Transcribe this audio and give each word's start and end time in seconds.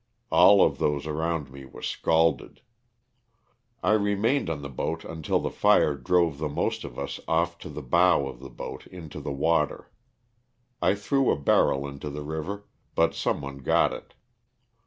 All 0.31 0.65
of 0.65 0.79
those 0.79 1.05
around 1.05 1.51
me 1.51 1.63
were 1.63 1.83
scalded. 1.83 2.61
I 3.83 3.91
remained 3.91 4.49
on 4.49 4.63
the 4.63 4.67
boat 4.69 5.05
until 5.05 5.39
the 5.39 5.51
fire 5.51 5.93
drove 5.93 6.39
the 6.39 6.49
most 6.49 6.83
of 6.83 6.97
us 6.97 7.19
off 7.27 7.63
of 7.63 7.75
the 7.75 7.83
bow 7.83 8.25
of 8.25 8.39
the 8.39 8.49
boat 8.49 8.87
into 8.87 9.19
the 9.19 9.31
water. 9.31 9.91
I 10.81 10.95
threw 10.95 11.29
a 11.29 11.37
barrel 11.37 11.87
into 11.87 12.09
the 12.09 12.23
river, 12.23 12.65
but 12.95 13.13
some 13.13 13.41
one 13.41 13.59
got 13.59 13.93
it. 13.93 14.15